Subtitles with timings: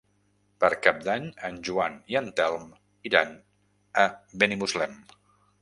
[0.63, 2.65] Per Cap d'Any en Joan i en Telm
[3.11, 3.37] iran
[4.07, 4.11] a
[4.45, 4.99] Benimuslem.